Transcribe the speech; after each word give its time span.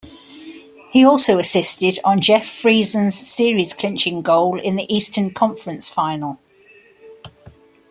He 0.89 1.05
also 1.05 1.37
assisted 1.37 1.99
on 2.03 2.21
Jeff 2.21 2.47
Friesen's 2.47 3.13
series 3.15 3.73
clinching 3.73 4.23
goal 4.23 4.59
in 4.59 4.75
the 4.75 4.91
Eastern 4.91 5.29
Conference 5.31 5.91
Final. 5.91 6.39